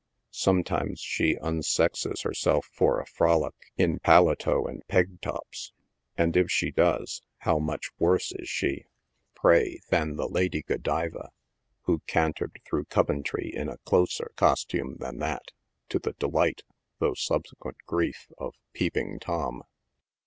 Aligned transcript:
Sometimes 0.33 0.99
she 0.99 1.35
unsexes 1.43 2.23
herself 2.23 2.67
for 2.73 2.99
a 2.99 3.05
frolic 3.05 3.53
in 3.77 3.99
paletot 3.99 4.67
and 4.67 4.81
peg 4.87 5.21
tops; 5.21 5.73
and 6.17 6.35
if 6.35 6.49
she 6.49 6.71
does, 6.71 7.21
how 7.37 7.59
much 7.59 7.91
worse 7.99 8.31
is 8.35 8.49
she, 8.49 8.83
42 8.83 8.83
NIGHT 8.83 8.83
SIDE 8.83 8.87
OF 8.87 8.95
NEW 8.95 9.29
YORK. 9.29 9.33
pray, 9.35 9.79
than 9.91 10.15
the 10.15 10.27
Lady 10.27 10.61
Godiva, 10.63 11.29
who 11.81 11.99
cantered 12.07 12.59
through 12.65 12.85
Coventry 12.85 13.53
in 13.53 13.69
a 13.69 13.77
closer 13.85 14.31
costume 14.35 14.95
than 14.99 15.19
that, 15.19 15.51
to 15.89 15.99
the 15.99 16.13
delight, 16.13 16.63
though 16.97 17.13
subsequent 17.13 17.77
grief, 17.85 18.31
of 18.39 18.55
Peeping 18.73 19.19
Tom 19.19 19.61